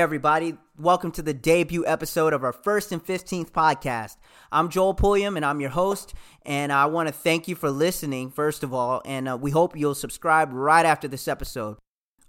[0.00, 0.56] everybody.
[0.78, 4.16] Welcome to the debut episode of our first and 15th podcast.
[4.52, 6.14] I'm Joel Pulliam, and I'm your host.
[6.46, 9.02] And I want to thank you for listening, first of all.
[9.04, 11.78] And uh, we hope you'll subscribe right after this episode.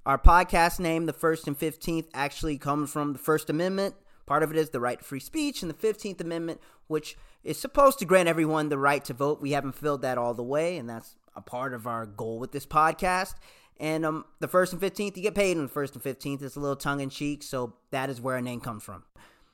[0.04, 3.94] Our podcast name, The First and 15th, actually comes from the First Amendment.
[4.26, 7.60] Part of it is the right to free speech, and the 15th Amendment, which is
[7.60, 9.42] supposed to grant everyone the right to vote.
[9.42, 12.52] We haven't filled that all the way, and that's a part of our goal with
[12.52, 13.36] this podcast.
[13.80, 16.42] And um, the first and 15th, you get paid on the first and 15th.
[16.42, 19.04] It's a little tongue in cheek, so that is where our name comes from.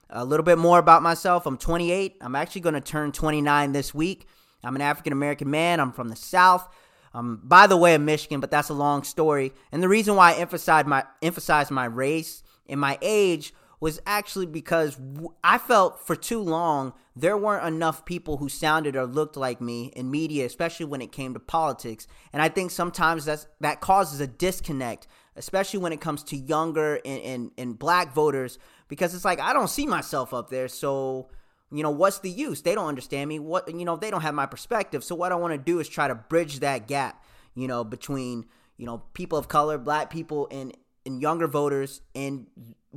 [0.09, 1.45] A little bit more about myself.
[1.45, 2.17] I'm 28.
[2.21, 4.27] I'm actually going to turn 29 this week.
[4.63, 5.79] I'm an African American man.
[5.79, 6.67] I'm from the South.
[7.13, 9.53] Um, by the way, of Michigan, but that's a long story.
[9.71, 14.45] And the reason why I emphasize my emphasized my race and my age was actually
[14.45, 14.97] because
[15.43, 19.91] I felt for too long there weren't enough people who sounded or looked like me
[19.95, 22.07] in media, especially when it came to politics.
[22.33, 26.99] And I think sometimes that's that causes a disconnect, especially when it comes to younger
[27.05, 31.29] and, and, and black voters, because it's like I don't see myself up there, so
[31.71, 32.61] you know what's the use?
[32.61, 33.39] They don't understand me.
[33.39, 35.03] What you know they don't have my perspective.
[35.03, 37.23] So what I want to do is try to bridge that gap,
[37.55, 38.45] you know, between
[38.77, 42.47] you know people of color, black people, and and younger voters and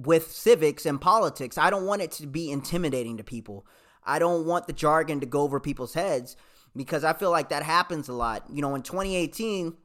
[0.06, 1.58] with civics and politics.
[1.58, 3.66] I don't want it to be intimidating to people.
[4.04, 6.36] I don't want the jargon to go over people's heads
[6.74, 8.44] because I feel like that happens a lot.
[8.52, 9.76] You know, in 2018,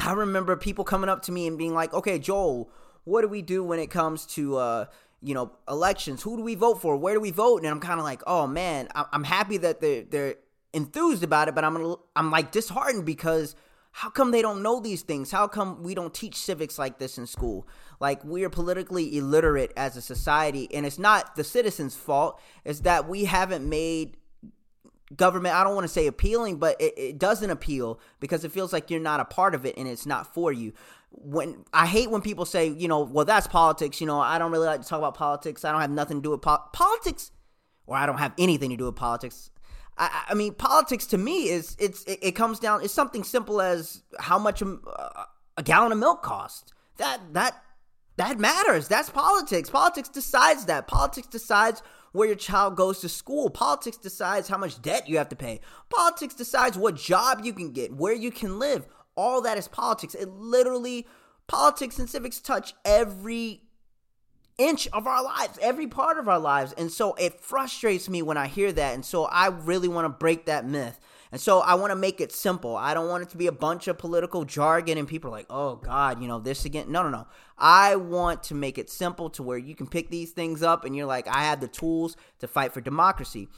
[0.00, 2.70] I remember people coming up to me and being like, "Okay, Joel,
[3.04, 4.84] what do we do when it comes to uh,
[5.22, 6.22] you know, elections?
[6.22, 6.96] Who do we vote for?
[6.96, 10.04] Where do we vote?" And I'm kind of like, "Oh man, I'm happy that they're
[10.04, 10.34] they're
[10.72, 13.56] enthused about it, but I'm I'm like disheartened because
[13.92, 15.30] how come they don't know these things?
[15.30, 17.66] How come we don't teach civics like this in school?
[17.98, 22.40] Like we are politically illiterate as a society, and it's not the citizens' fault.
[22.64, 24.16] It's that we haven't made
[25.16, 28.72] government i don't want to say appealing but it, it, doesn't appeal because it feels
[28.72, 30.72] like you're not a part of it and it's not for you
[31.10, 34.52] when i hate when people say you know well that's politics you know i don't
[34.52, 37.32] really like to talk about politics i don't have nothing to do with po- politics
[37.86, 39.50] or i don't have anything to do with politics
[40.00, 42.82] I, I mean, politics to me is it's it, it, comes down.
[42.82, 44.78] It's something simple as how much a,
[45.56, 46.72] a gallon of milk costs.
[46.96, 47.62] That that
[48.16, 48.88] that matters.
[48.88, 49.68] That's politics.
[49.68, 50.88] Politics decides that.
[50.88, 53.50] Politics decides where your child goes to school.
[53.50, 55.60] Politics decides how much debt you have to pay.
[55.90, 58.86] Politics decides what job you can get, where you can live.
[59.16, 60.14] All that is politics.
[60.14, 61.06] It literally
[61.46, 63.62] politics and civics touch every
[64.60, 66.72] inch of our lives, every part of our lives.
[66.74, 68.94] And so it frustrates me when I hear that.
[68.94, 71.00] And so I really want to break that myth.
[71.32, 72.76] And so I want to make it simple.
[72.76, 75.46] I don't want it to be a bunch of political jargon and people are like,
[75.48, 76.90] oh God, you know, this again.
[76.90, 77.26] No, no, no.
[77.56, 80.94] I want to make it simple to where you can pick these things up and
[80.94, 83.48] you're like, I have the tools to fight for democracy.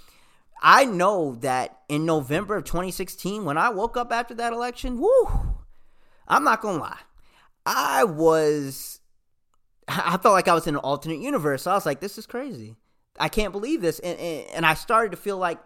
[0.63, 5.57] I know that in November of 2016, when I woke up after that election, whoo,
[6.29, 7.01] I'm not going to lie.
[7.65, 8.92] I was
[9.89, 11.63] I felt like I was in an alternate universe.
[11.63, 12.77] So I was like, this is crazy.
[13.19, 13.99] I can't believe this.
[13.99, 15.59] And, and, and I started to feel like,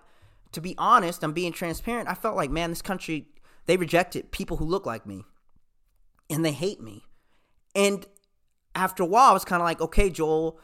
[0.52, 2.08] to be honest, I'm being transparent.
[2.08, 3.28] I felt like, man, this country,
[3.66, 5.24] they rejected people who look like me
[6.30, 7.04] and they hate me.
[7.74, 8.06] And
[8.74, 10.58] after a while, I was kind of like, okay, Joel,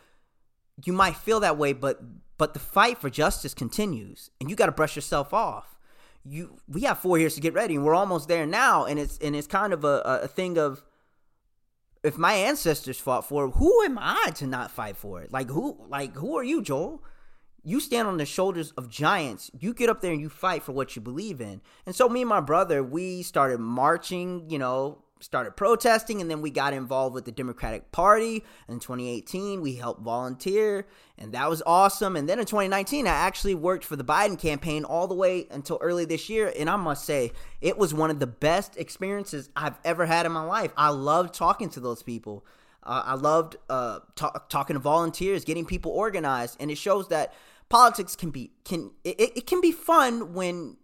[0.84, 2.00] you might feel that way, but
[2.38, 5.78] but the fight for justice continues, and you got to brush yourself off.
[6.24, 8.84] You we have four years to get ready, and we're almost there now.
[8.84, 10.82] And it's and it's kind of a, a thing of
[12.02, 15.32] if my ancestors fought for it, who am I to not fight for it?
[15.32, 17.02] Like who like who are you, Joel?
[17.64, 19.50] You stand on the shoulders of giants.
[19.56, 21.60] You get up there and you fight for what you believe in.
[21.86, 26.42] And so me and my brother, we started marching, you know, started protesting and then
[26.42, 30.86] we got involved with the Democratic Party in 2018 we helped volunteer
[31.18, 32.16] and that was awesome.
[32.16, 35.78] And then in 2019 I actually worked for the Biden campaign all the way until
[35.80, 39.78] early this year and I must say it was one of the best experiences I've
[39.84, 40.72] ever had in my life.
[40.76, 42.44] I loved talking to those people.
[42.82, 47.32] Uh, I loved uh, talking to volunteers getting people organized and it shows that
[47.68, 50.76] politics can be can it, it can be fun when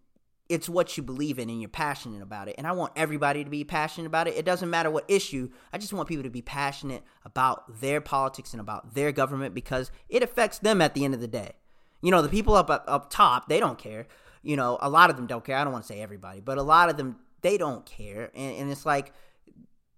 [0.48, 2.54] it's what you believe in and you're passionate about it.
[2.56, 4.36] And I want everybody to be passionate about it.
[4.36, 5.50] It doesn't matter what issue.
[5.72, 9.90] I just want people to be passionate about their politics and about their government because
[10.08, 11.52] it affects them at the end of the day.
[12.00, 14.06] You know, the people up up, up top, they don't care.
[14.42, 15.56] You know, a lot of them don't care.
[15.56, 18.30] I don't want to say everybody, but a lot of them they don't care.
[18.34, 19.12] And, and it's like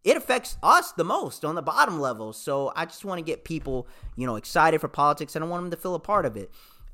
[0.02, 2.32] it affects us the most on the bottom level.
[2.32, 3.86] So I just want to get people,
[4.16, 6.50] you know, excited for politics and I want them to feel a part of it.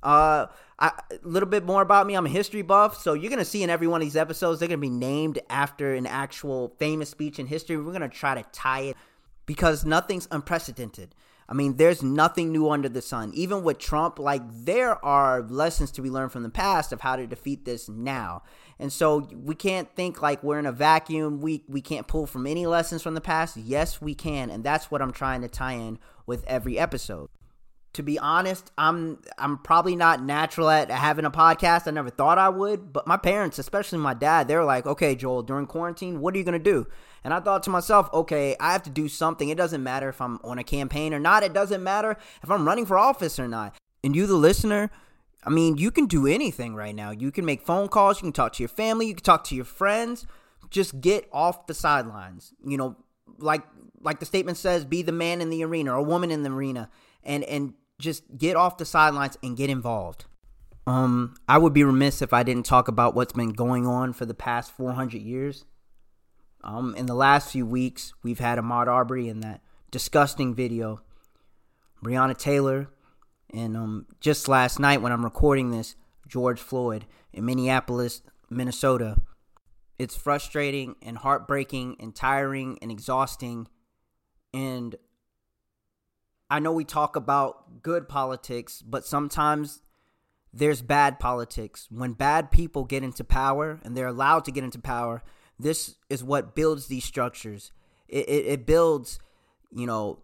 [0.07, 0.47] Uh,
[0.79, 0.93] a
[1.23, 2.15] little bit more about me.
[2.15, 4.69] I'm a history buff, so you're gonna see in every one of these episodes they're
[4.69, 7.77] gonna be named after an actual famous speech in history.
[7.77, 8.97] We're gonna try to tie it
[9.47, 11.15] because nothing's unprecedented.
[11.49, 13.33] I mean, there's nothing new under the sun.
[13.35, 17.17] Even with Trump, like there are lessons to be learned from the past of how
[17.17, 18.43] to defeat this now.
[18.79, 21.41] And so we can't think like we're in a vacuum.
[21.41, 23.57] We we can't pull from any lessons from the past.
[23.57, 27.29] Yes, we can, and that's what I'm trying to tie in with every episode.
[27.97, 31.89] To be honest, I'm I'm probably not natural at having a podcast.
[31.89, 35.43] I never thought I would, but my parents, especially my dad, they're like, "Okay, Joel,
[35.43, 36.87] during quarantine, what are you going to do?"
[37.25, 39.49] And I thought to myself, "Okay, I have to do something.
[39.49, 41.43] It doesn't matter if I'm on a campaign or not.
[41.43, 44.91] It doesn't matter if I'm running for office or not." And you the listener,
[45.43, 47.13] I mean, you can do anything right now.
[47.13, 49.55] You can make phone calls, you can talk to your family, you can talk to
[49.55, 50.27] your friends.
[50.69, 52.53] Just get off the sidelines.
[52.63, 52.97] You know,
[53.39, 53.63] like
[54.03, 56.51] like the statement says, be the man in the arena or a woman in the
[56.51, 56.91] arena
[57.27, 60.27] and and just get off the sidelines and get involved.
[60.87, 64.25] Um, I would be remiss if I didn't talk about what's been going on for
[64.25, 65.65] the past 400 years.
[66.63, 69.61] Um, in the last few weeks, we've had Ahmaud Arbery in that
[69.91, 71.01] disgusting video.
[72.05, 72.89] Breonna Taylor,
[73.53, 75.97] and um, just last night, when I'm recording this,
[76.29, 79.17] George Floyd in Minneapolis, Minnesota.
[79.99, 83.69] It's frustrating and heartbreaking and tiring and exhausting.
[84.53, 84.95] And
[86.49, 89.83] I know we talk about good politics, but sometimes
[90.53, 91.89] there's bad politics.
[91.91, 95.23] When bad people get into power and they're allowed to get into power,
[95.59, 97.73] this is what builds these structures.
[98.09, 99.19] It, it, it builds,
[99.73, 100.21] you know,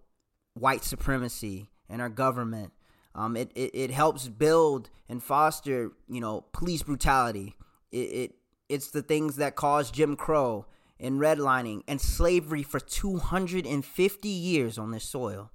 [0.54, 2.72] white supremacy in our government.
[3.14, 7.56] Um, it, it, it helps build and foster, you know, police brutality.
[7.90, 8.34] It, it
[8.68, 10.64] it's the things that caused Jim Crow
[10.98, 15.50] and redlining and slavery for 250 years on this soil.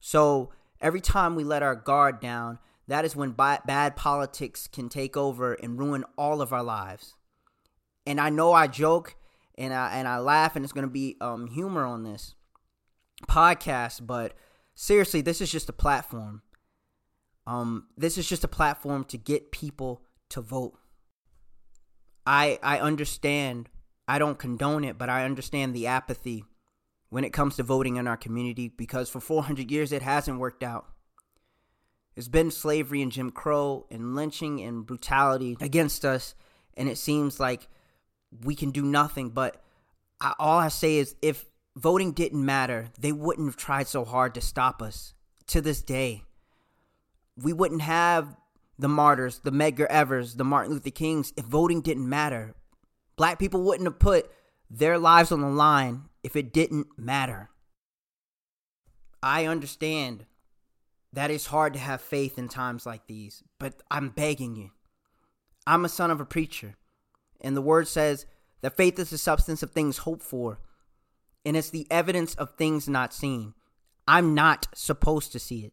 [0.00, 2.58] So every time we let our guard down,
[2.88, 7.16] that is when bad politics can take over and ruin all of our lives.
[8.06, 9.16] And I know I joke
[9.58, 12.34] and I and I laugh, and it's going to be um, humor on this
[13.28, 14.34] podcast, but
[14.74, 16.42] seriously, this is just a platform.
[17.46, 20.78] Um, this is just a platform to get people to vote.
[22.26, 23.68] I I understand.
[24.08, 26.44] I don't condone it, but I understand the apathy
[27.08, 30.62] when it comes to voting in our community because for 400 years it hasn't worked
[30.62, 30.86] out.
[32.14, 36.34] There's been slavery and Jim Crow and lynching and brutality against us,
[36.74, 37.68] and it seems like
[38.42, 39.30] we can do nothing.
[39.30, 39.62] But
[40.20, 41.44] I, all I say is if
[41.76, 45.12] voting didn't matter, they wouldn't have tried so hard to stop us
[45.48, 46.22] to this day.
[47.36, 48.34] We wouldn't have
[48.78, 52.54] the martyrs, the Medgar Evers, the Martin Luther Kings if voting didn't matter.
[53.16, 54.30] Black people wouldn't have put
[54.70, 57.50] their lives on the line if it didn't matter.
[59.22, 60.26] I understand
[61.12, 64.70] that it's hard to have faith in times like these, but I'm begging you.
[65.68, 66.74] I'm a son of a preacher,
[67.40, 68.26] and the word says
[68.60, 70.58] that faith is the substance of things hoped for
[71.44, 73.54] and it's the evidence of things not seen.
[74.08, 75.72] I'm not supposed to see it.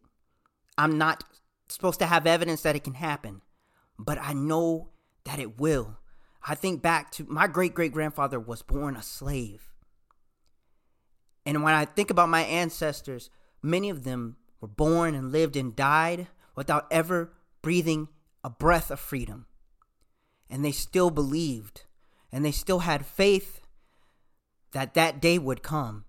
[0.78, 1.24] I'm not
[1.68, 3.42] supposed to have evidence that it can happen,
[3.98, 4.92] but I know
[5.24, 5.98] that it will.
[6.48, 9.73] I think back to my great great grandfather was born a slave.
[11.46, 13.30] And when I think about my ancestors,
[13.62, 18.08] many of them were born and lived and died without ever breathing
[18.44, 19.46] a breath of freedom.
[20.50, 21.84] And they still believed
[22.32, 23.62] and they still had faith
[24.72, 26.06] that that day would come.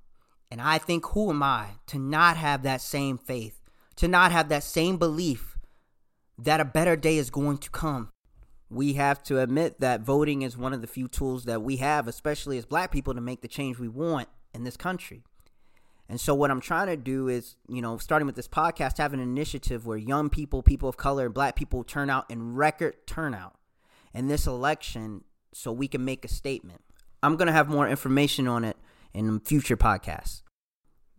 [0.50, 3.60] And I think, who am I to not have that same faith,
[3.96, 5.58] to not have that same belief
[6.38, 8.10] that a better day is going to come?
[8.70, 12.08] We have to admit that voting is one of the few tools that we have,
[12.08, 15.24] especially as black people, to make the change we want in this country.
[16.08, 19.14] And so, what I'm trying to do is, you know, starting with this podcast, have
[19.14, 23.06] an initiative where young people, people of color, and black people turn out in record
[23.06, 23.54] turnout
[24.12, 26.82] in this election so we can make a statement.
[27.22, 28.76] I'm going to have more information on it
[29.14, 30.42] in future podcasts.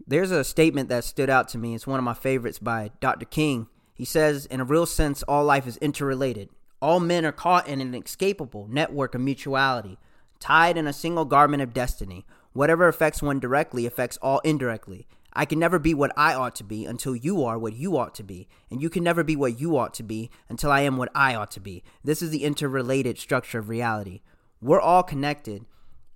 [0.06, 1.74] There's a statement that stood out to me.
[1.74, 3.26] It's one of my favorites by Dr.
[3.26, 3.68] King.
[3.94, 6.50] He says, In a real sense, all life is interrelated.
[6.82, 9.98] All men are caught in an inescapable network of mutuality,
[10.40, 12.26] tied in a single garment of destiny.
[12.56, 15.10] Whatever affects one directly affects all indirectly.
[15.34, 18.16] I can never be what I ought to be until you are what you ought
[18.16, 20.96] to be, and you can never be what you ought to be until I am
[20.96, 21.84] what I ought to be.
[22.02, 24.22] This is the interrelated structure of reality.
[24.62, 25.66] We're all connected,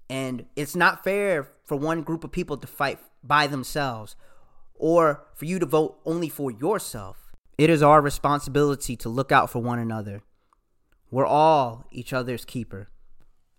[0.10, 4.16] and it's not fair for one group of people to fight by themselves
[4.76, 7.34] or for you to vote only for yourself.
[7.58, 10.22] It is our responsibility to look out for one another.
[11.12, 12.88] We're all each other's keeper.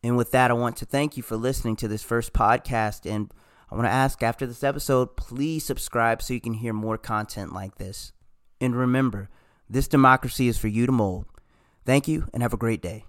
[0.02, 3.10] And with that, I want to thank you for listening to this first podcast.
[3.10, 3.32] And
[3.70, 7.52] I want to ask after this episode, please subscribe so you can hear more content
[7.52, 8.12] like this.
[8.60, 9.28] And remember,
[9.68, 11.26] this democracy is for you to mold.
[11.84, 13.04] Thank you and have a great day.